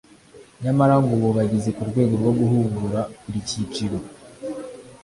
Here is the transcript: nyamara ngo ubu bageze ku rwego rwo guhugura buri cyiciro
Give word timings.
nyamara 0.63 0.93
ngo 1.01 1.11
ubu 1.17 1.29
bageze 1.37 1.69
ku 1.77 1.83
rwego 1.89 2.13
rwo 2.21 2.31
guhugura 2.39 2.99
buri 3.23 3.39
cyiciro 3.49 3.97